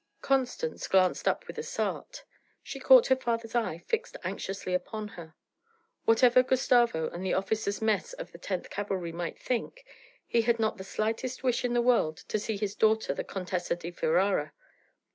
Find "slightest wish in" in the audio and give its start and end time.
10.83-11.73